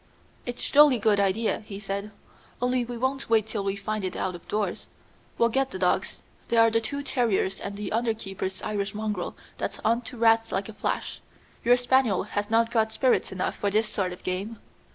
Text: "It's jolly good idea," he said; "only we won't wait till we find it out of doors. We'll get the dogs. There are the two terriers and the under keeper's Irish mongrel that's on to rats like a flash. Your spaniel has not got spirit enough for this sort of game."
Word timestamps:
"It's 0.47 0.67
jolly 0.71 0.97
good 0.97 1.19
idea," 1.19 1.59
he 1.59 1.77
said; 1.79 2.09
"only 2.59 2.83
we 2.83 2.97
won't 2.97 3.29
wait 3.29 3.45
till 3.45 3.63
we 3.63 3.75
find 3.75 4.03
it 4.03 4.15
out 4.15 4.33
of 4.33 4.47
doors. 4.47 4.87
We'll 5.37 5.49
get 5.49 5.69
the 5.69 5.77
dogs. 5.77 6.17
There 6.47 6.59
are 6.59 6.71
the 6.71 6.81
two 6.81 7.03
terriers 7.03 7.59
and 7.59 7.77
the 7.77 7.91
under 7.91 8.15
keeper's 8.15 8.63
Irish 8.63 8.95
mongrel 8.95 9.35
that's 9.59 9.77
on 9.85 10.01
to 10.09 10.17
rats 10.17 10.51
like 10.51 10.67
a 10.69 10.73
flash. 10.73 11.21
Your 11.63 11.77
spaniel 11.77 12.23
has 12.23 12.49
not 12.49 12.71
got 12.71 12.91
spirit 12.91 13.31
enough 13.31 13.55
for 13.55 13.69
this 13.69 13.87
sort 13.89 14.11
of 14.11 14.23
game." 14.23 14.57